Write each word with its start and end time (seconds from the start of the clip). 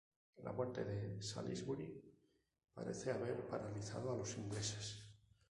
La 0.41 0.51
muerte 0.51 0.83
de 0.83 1.21
Salisbury 1.21 2.01
parece 2.73 3.11
haber 3.11 3.45
paralizado 3.45 4.11
a 4.11 4.17
los 4.17 4.35
ingleses. 4.35 4.99